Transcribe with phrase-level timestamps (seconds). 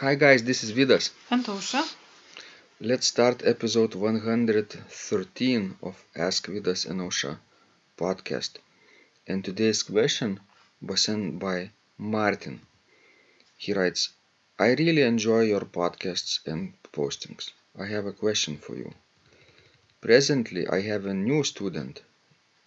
[0.00, 1.10] Hi guys, this is Vidas.
[1.30, 1.82] And Ausra.
[2.80, 7.36] Let's start episode 113 of Ask Vidas and Ausra
[7.98, 8.52] podcast.
[9.26, 10.40] And today's question
[10.80, 12.62] was sent by Martin.
[13.58, 14.08] He writes,
[14.58, 17.50] I really enjoy your podcasts and postings.
[17.78, 18.94] I have a question for you.
[20.00, 22.00] Presently, I have a new student,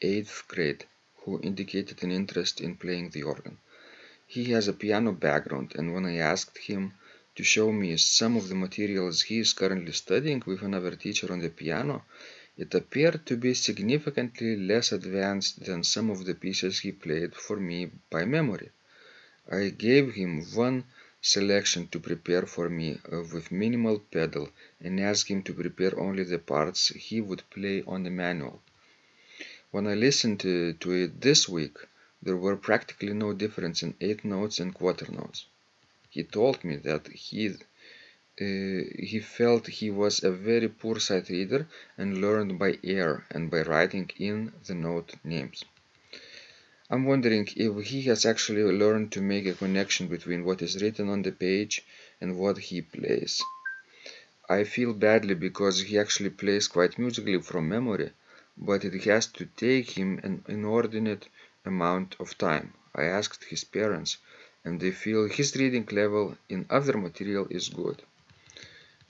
[0.03, 0.85] 8th grade,
[1.21, 3.57] who indicated an interest in playing the organ.
[4.27, 6.93] He has a piano background, and when I asked him
[7.35, 11.39] to show me some of the materials he is currently studying with another teacher on
[11.39, 12.03] the piano,
[12.57, 17.57] it appeared to be significantly less advanced than some of the pieces he played for
[17.59, 18.69] me by memory.
[19.51, 20.85] I gave him one
[21.21, 26.23] selection to prepare for me uh, with minimal pedal and asked him to prepare only
[26.23, 28.61] the parts he would play on the manual.
[29.71, 31.77] When I listened to, to it this week,
[32.21, 35.45] there were practically no difference in eighth notes and quarter notes.
[36.15, 37.55] He told me that he uh,
[39.11, 43.61] he felt he was a very poor sight reader and learned by ear and by
[43.63, 45.65] writing in the note names.
[46.91, 51.09] I'm wondering if he has actually learned to make a connection between what is written
[51.09, 51.83] on the page
[52.21, 53.41] and what he plays.
[54.47, 58.11] I feel badly because he actually plays quite musically from memory,
[58.55, 61.27] but it has to take him an inordinate
[61.65, 62.73] amount of time.
[62.93, 64.17] I asked his parents,
[64.65, 68.01] and they feel his reading level in other material is good.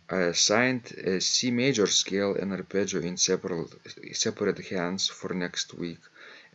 [0.10, 3.74] I assigned a C major scale and arpeggio in separate,
[4.14, 6.02] separate hands for next week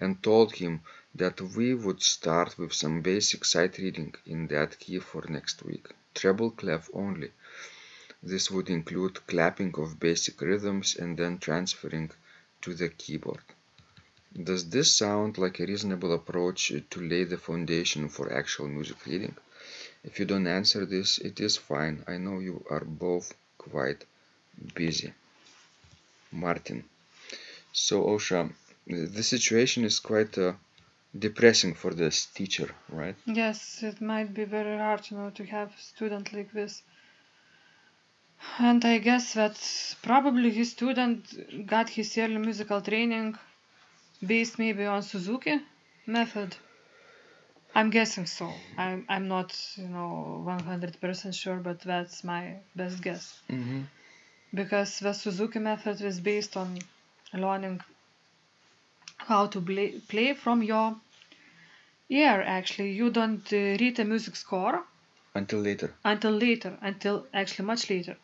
[0.01, 0.83] and told him
[1.15, 5.89] that we would start with some basic sight reading in that key for next week,
[6.15, 7.33] treble clef only.
[8.23, 12.11] This would include clapping of basic rhythms and then transferring
[12.63, 13.43] to the keyboard.
[14.41, 19.35] Does this sound like a reasonable approach to lay the foundation for actual music reading?
[20.05, 22.05] If you don't answer this, it is fine.
[22.07, 24.05] I know you are both quite
[24.77, 25.13] busy.
[26.31, 26.85] Martin.
[27.73, 28.53] So, Ausra,
[28.87, 30.53] the situation is quite uh,
[31.19, 33.17] depressing for this teacher, right?
[33.27, 36.83] Yes, it might be very hard, you know, to have a student like this.
[38.59, 39.59] And I guess that
[40.03, 43.37] probably his student got his early musical training
[44.27, 45.61] based maybe on Suzuki
[46.07, 46.57] method.
[47.75, 48.51] I'm guessing so.
[48.77, 53.41] I'm I'm not you know 100% sure, but that's my best guess.
[53.51, 53.83] Mm-hmm.
[54.55, 56.79] Because the Suzuki method is based on
[57.35, 57.81] learning
[59.19, 60.97] how to play, play from your
[62.09, 62.43] ear.
[62.47, 64.83] Actually, you don't uh, read a music score
[65.35, 65.95] Until later.
[66.05, 68.17] until later, until actually much later.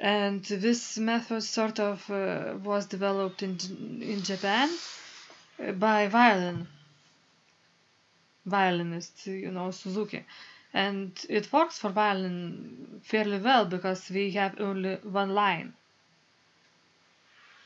[0.00, 3.58] And this method sort of uh, was developed in
[4.02, 4.70] in Japan
[5.62, 6.68] uh, by violin
[8.46, 10.24] violinist, you know, Suzuki.
[10.74, 15.74] And it works for violin fairly well because we have only one line.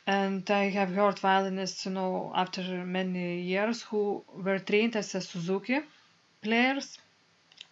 [0.06, 5.20] And I have heard violinists, you know, after many years who were trained as a
[5.20, 5.80] Suzuki
[6.42, 6.98] players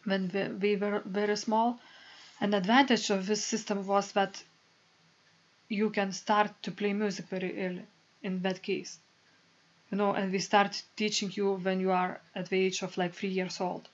[0.04, 1.81] when we, we were very small.
[2.41, 4.42] An advantage of this system was that
[5.71, 7.87] you can start to play music very early
[8.23, 8.99] in that case
[9.91, 13.15] you know and we start teaching you when you are at the age of like
[13.15, 13.89] three years old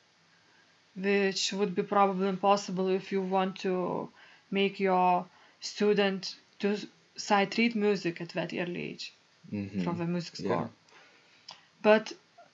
[0.96, 4.08] which would be probably impossible if you want to
[4.50, 5.26] make your
[5.60, 6.76] student to
[7.16, 9.12] sight read music at that early age
[9.52, 9.82] Mm-hmm.
[9.84, 10.46] from the music Yeah.
[10.46, 10.70] score
[11.82, 12.12] but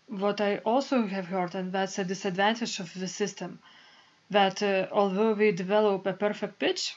[0.08, 3.58] what i also have heard and that's a disadvantage of the system
[4.30, 6.94] that uh, although we develop a perfect pitch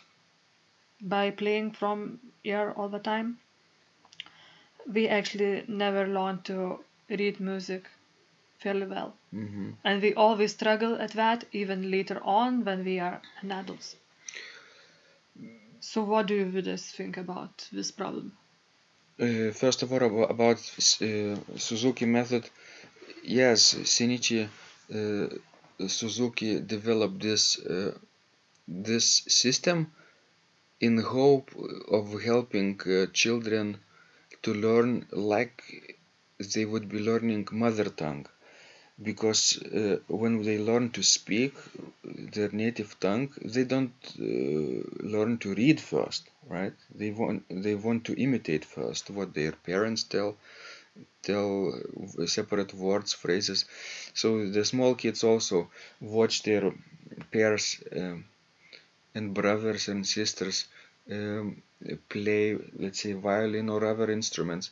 [1.05, 3.39] by playing from ear all the time.
[4.87, 7.87] We actually never learn to read music
[8.59, 9.17] fairly well.
[9.33, 9.71] Mm-hmm.
[9.83, 13.95] and we always struggle at that even later on when we are an adults
[15.79, 18.33] so what do you Vidas, think about this problem?
[19.19, 22.49] Uh, first of all, abo- about uh, Suzuki method,
[23.23, 24.47] yes, Shinichi
[24.93, 25.27] uh,
[25.87, 27.93] Suzuki developed this uh,
[28.67, 29.91] this system
[30.87, 31.49] in hope
[31.99, 33.77] of helping uh, children
[34.43, 35.63] to learn like
[36.53, 38.25] they would be learning mother tongue.
[39.09, 41.53] Because uh, when they learn to speak
[42.03, 44.81] their native tongue they don't uh,
[45.15, 46.73] learn to read first right?
[46.93, 50.37] They want they want to imitate first what their parents tell
[51.23, 53.65] tell uh, separate words phrases.
[54.13, 56.71] So the small kids also watch their
[57.31, 58.25] peers um,
[59.15, 60.65] and brothers and sisters
[61.11, 61.61] um,
[62.09, 64.69] play let's say violin or other instruments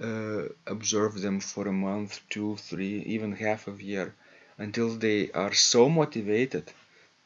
[0.00, 4.14] uh, observe them for a month, two, three, even half a year,
[4.58, 6.64] until they are so motivated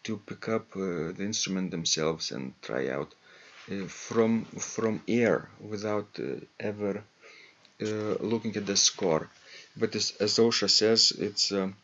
[0.02, 3.14] to pick up uh, the instrument themselves and try out
[3.70, 7.02] uh, from from ear without uh, ever
[7.82, 9.28] uh, looking at the score.
[9.76, 11.76] But as, as Ausra says, it's um,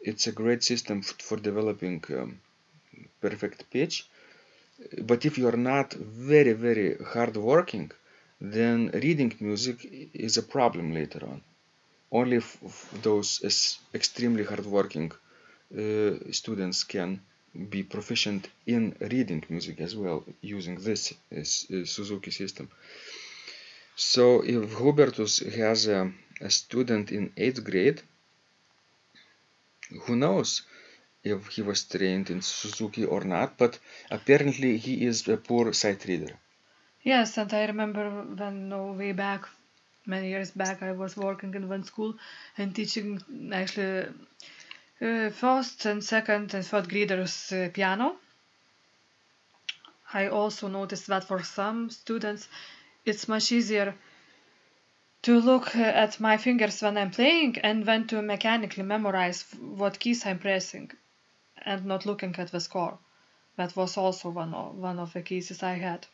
[0.00, 2.40] it's a great system for developing um,
[3.20, 4.06] perfect pitch.
[5.02, 7.90] But if you are not very very hardworking,
[8.40, 9.76] then reading music
[10.12, 11.42] is a problem later on.
[12.10, 12.40] Only
[13.02, 17.20] those extremely hardworking uh, students can
[17.68, 21.44] be proficient in reading music as well using this uh,
[21.84, 22.68] Suzuki system.
[23.96, 28.02] So if Hubertus has a, a student in 8th grade,
[30.02, 30.62] who knows
[31.24, 33.78] if he was trained in Suzuki or not, but
[34.10, 36.38] apparently he is a poor sight reader.
[37.02, 39.48] Yes, and I remember when no, way back,
[40.06, 42.14] many years back, I was working in one school
[42.58, 43.20] and teaching
[43.52, 44.08] actually
[45.00, 48.16] uh, first and second and third graders uh, piano.
[50.12, 52.48] I also noticed that for some students
[53.04, 53.94] it's much easier
[55.22, 60.24] to look at my fingers when I'm playing and then to mechanically memorize what keys
[60.26, 60.90] I'm pressing
[61.64, 62.98] and not looking at the score.
[63.56, 66.06] That was also one of, one of the cases I had.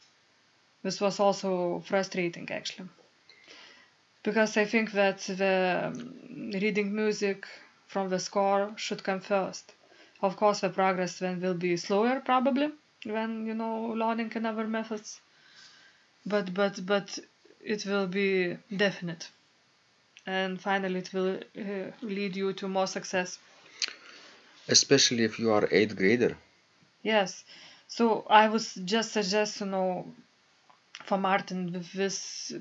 [0.82, 2.88] This was also frustrating actually.
[4.22, 7.46] Because I think that the um, reading music
[7.86, 9.74] from the score should come first.
[10.22, 12.72] Of course, the progress then will be slower probably
[13.04, 15.20] when you know learning another methods
[16.26, 17.18] but but but
[17.60, 19.30] it will be definite
[20.26, 23.38] and finally it will uh, lead you to more success
[24.76, 26.36] especially if you are eighth grader.
[27.02, 27.44] Yes.
[27.88, 29.88] So i was just suggest you know
[31.08, 32.18] for martin with this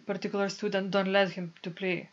[0.07, 2.09] particular student don't let him to play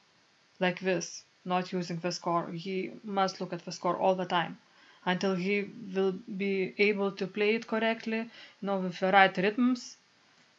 [0.60, 2.50] like this not using the score.
[2.50, 4.58] He must look at the score all the time
[5.04, 6.12] until he will
[6.44, 9.96] be able to play it correctly you know with the right rhythms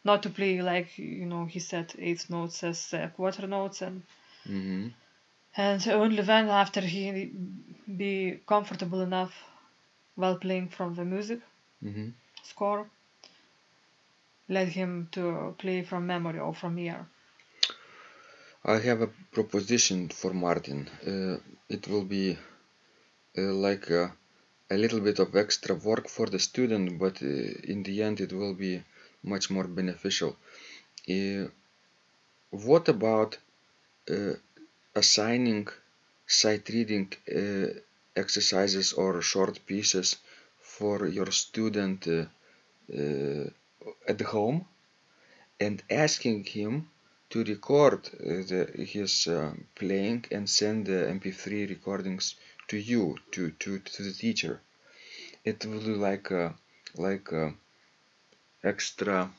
[0.05, 4.01] not to play like you know he said eighth notes as uh, quarter notes and
[4.47, 4.87] mm-hmm.
[5.65, 7.31] And only then after he
[8.01, 9.33] be comfortable enough
[10.15, 11.39] while playing from the music
[11.83, 12.09] mm-hmm.
[12.43, 12.85] score
[14.49, 16.99] let him to play from memory or from ear
[18.65, 20.79] i have a proposition for martin
[21.11, 21.37] uh,
[21.75, 22.37] it will be
[23.37, 24.11] uh, like a,
[24.71, 28.33] a, little bit of extra work for the student but uh, in the end it
[28.33, 28.81] will be
[29.23, 30.35] much more beneficial.
[31.09, 31.45] Uh,
[32.51, 33.37] what about
[34.09, 34.33] uh,
[35.01, 35.67] assigning
[36.25, 37.67] sight reading uh,
[38.15, 40.17] exercises or short pieces
[40.75, 42.25] for your student uh,
[42.99, 43.45] uh,
[44.07, 44.65] at home
[45.59, 46.89] and asking him
[47.29, 48.03] to record
[48.49, 48.61] the,
[48.93, 49.27] his
[49.75, 52.35] playing and send the mp3 recordings
[52.67, 54.61] to you to, to, to the teacher.
[55.43, 56.55] It will be like a,
[56.95, 57.53] like a,
[58.63, 59.29] extra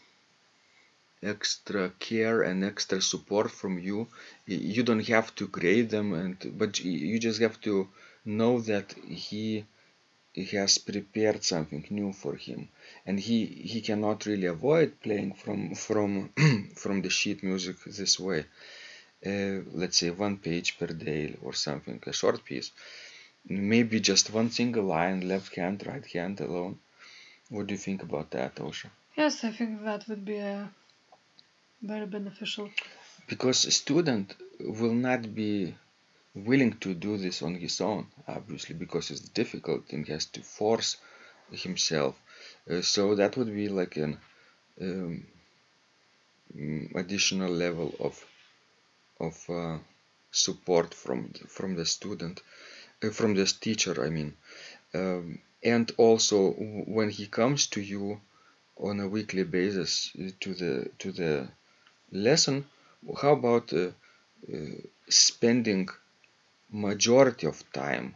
[1.22, 4.08] extra care and extra support from you.
[4.46, 7.88] You don't have to grade them and but you just have to
[8.24, 9.64] know that he
[10.52, 12.68] has prepared something new for him.
[13.06, 16.30] And he he cannot really avoid playing from from
[16.76, 18.44] from the sheet music this way.
[19.26, 22.70] Uh, let's say one page per day or something a short piece.
[23.48, 26.78] Maybe just one single line left hand right hand alone.
[27.50, 28.90] What do you think about that Ausra?
[29.16, 30.66] Yes, I think that would be uh,
[31.82, 32.70] very beneficial.
[33.28, 35.74] Because a student will not be
[36.34, 40.42] willing to do this on his own, obviously, because it's difficult and he has to
[40.42, 40.96] force
[41.50, 42.16] himself.
[42.70, 44.18] Uh, so that would be like an
[44.80, 45.26] um,
[46.56, 48.24] mm, additional level of
[49.20, 49.78] of uh,
[50.30, 52.40] support from from the student,
[53.02, 54.04] uh, from this teacher.
[54.04, 54.34] I mean,
[54.94, 58.20] um, and also when he comes to you
[58.76, 61.48] on a weekly basis to the to the
[62.12, 62.64] lesson
[63.20, 63.90] how about uh,
[64.52, 64.56] uh,
[65.08, 65.88] spending
[66.70, 68.14] majority of time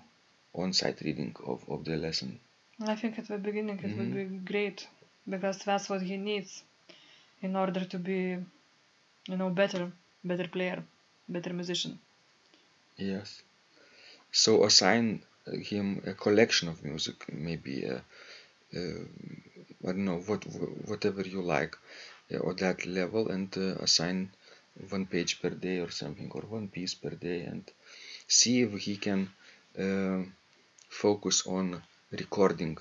[0.55, 2.39] on sight reading of, of the lesson?
[2.87, 3.99] I think at the beginning it mm-hmm.
[3.99, 4.87] would be great
[5.29, 6.63] because that's what he needs
[7.41, 8.37] in order to be
[9.29, 9.93] you know better
[10.25, 10.83] better player
[11.29, 11.99] better musician.
[12.97, 13.43] Yes.
[14.33, 18.03] So assign him a collection of music maybe a,
[18.75, 18.81] a
[19.85, 20.45] I don't know what
[20.87, 21.77] whatever you like
[22.39, 24.31] or that level and uh, assign
[24.91, 27.71] one page per day or something or one piece per day and
[28.27, 29.29] see if he can
[29.79, 30.23] uh,
[30.89, 32.77] focus on recording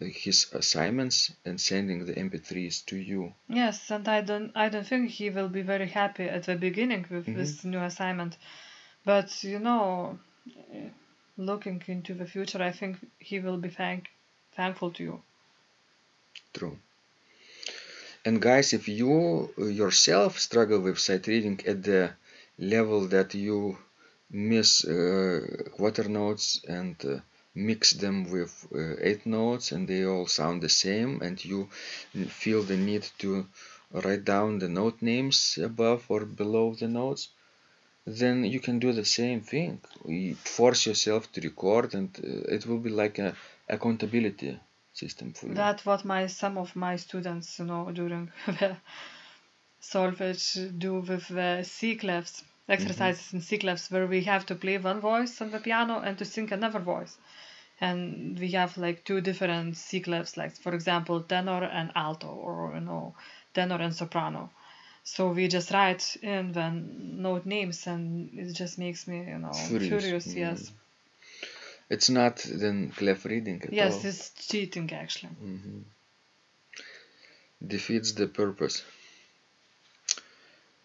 [0.00, 5.08] his assignments and sending the mp3s to you yes and i don't i don't think
[5.08, 7.38] he will be very happy at the beginning with mm-hmm.
[7.38, 8.36] this new assignment
[9.04, 10.18] but you know
[11.36, 14.10] looking into the future i think he will be thank
[14.54, 15.22] thankful to you.
[16.52, 16.78] True.
[18.26, 22.14] And guys, if you uh, yourself struggle with sight reading at the
[22.58, 23.76] level that you
[24.30, 25.40] miss uh,
[25.76, 27.20] quarter notes and uh,
[27.54, 31.68] mix them with uh, eighth notes and they all sound the same and you
[32.28, 33.46] feel the need to
[33.92, 37.28] write down the note names above or below the notes
[38.06, 39.80] then you can do the same thing.
[40.06, 43.34] You force yourself to record and uh, it will be like a
[43.68, 44.58] accountability
[44.94, 48.76] system for you That's what my some of my students, you know, during the
[49.82, 53.36] solfege do with the C clefs exercises mm-hmm.
[53.36, 56.24] in C clefs where we have to play one voice on the piano and to
[56.24, 57.18] sing another voice.
[57.80, 62.72] And we have like two different C clefs, like for example tenor and alto, or
[62.74, 63.14] you know,
[63.52, 64.50] tenor and soprano.
[65.02, 69.52] So we just write in the note names, and it just makes me, you know,
[69.52, 70.02] Furious.
[70.02, 70.34] furious.
[70.34, 70.76] Yes, mm-hmm.
[71.90, 75.32] It's not then clef reading at yes, all it's cheating actually.
[75.42, 75.82] Mhm.
[77.66, 78.82] defeats the purpose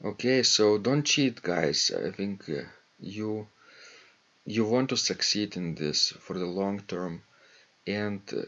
[0.04, 2.64] okay so don't cheat guys i think uh,
[3.00, 3.48] you
[4.46, 7.22] you want to succeed in this for the long term
[7.88, 8.42] and uh,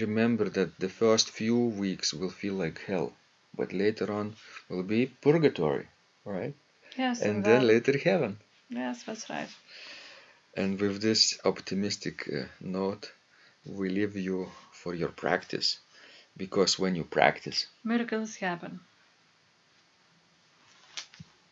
[0.00, 3.12] remember that the first few weeks will feel like hell
[3.54, 4.34] but later on
[4.68, 5.86] will be purgatory
[6.24, 6.54] right
[6.96, 8.38] Yes, and then then- later heaven
[8.70, 9.48] yes, that's right.
[10.58, 13.12] And with this optimistic uh, note
[13.64, 14.38] we leave you
[14.72, 15.78] for your practice
[16.36, 18.80] because when you practice Miracles happen.